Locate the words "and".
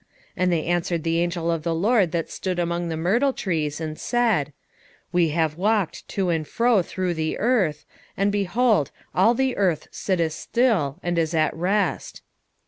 0.37-0.51, 3.79-3.99, 6.29-6.47, 8.17-8.31, 11.03-11.19